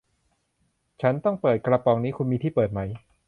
[1.01, 2.79] ฉันต้องเปิดกระป๋องนี้ คุณมีที่เปิดไหม